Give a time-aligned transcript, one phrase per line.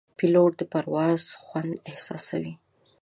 [0.17, 2.53] پیلوټ د پرواز خوند احساسوي.